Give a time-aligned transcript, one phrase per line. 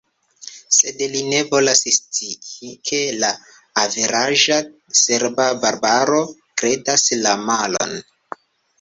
[0.77, 3.31] Sed li ne volas scii, ke la
[3.83, 4.59] averaĝa
[5.03, 7.99] serba barbaro kredas la malon.